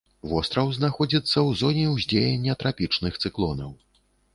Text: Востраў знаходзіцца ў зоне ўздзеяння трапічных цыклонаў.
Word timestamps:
Востраў 0.29 0.71
знаходзіцца 0.77 1.29
ў 1.29 1.49
зоне 1.61 1.85
ўздзеяння 1.95 2.59
трапічных 2.65 3.13
цыклонаў. 3.25 3.71